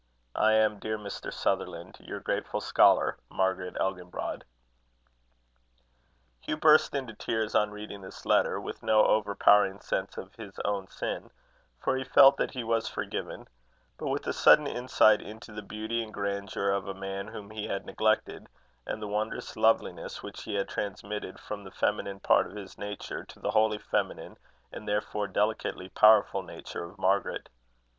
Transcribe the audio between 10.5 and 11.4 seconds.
own sin,